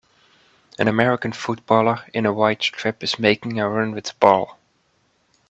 [0.79, 4.57] an American footballer in a white strip is making a run with the ball.